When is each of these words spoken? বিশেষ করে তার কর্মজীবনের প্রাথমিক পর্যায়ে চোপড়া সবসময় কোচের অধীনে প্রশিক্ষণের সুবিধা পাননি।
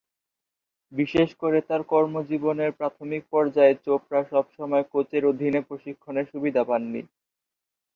বিশেষ 0.93 1.29
করে 1.41 1.59
তার 1.69 1.81
কর্মজীবনের 1.91 2.71
প্রাথমিক 2.79 3.21
পর্যায়ে 3.33 3.73
চোপড়া 3.85 4.21
সবসময় 4.31 4.85
কোচের 4.91 5.23
অধীনে 5.31 5.59
প্রশিক্ষণের 5.69 6.25
সুবিধা 6.31 6.61
পাননি। 6.69 7.01